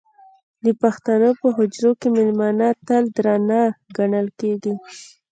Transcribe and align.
د 0.65 0.67
پښتنو 0.81 1.29
په 1.39 1.47
حجرو 1.55 1.91
کې 1.99 2.07
مېلمانه 2.15 2.67
تل 2.87 3.03
درانه 3.17 3.61
ګڼل 3.97 4.27
کېږي. 4.39 4.73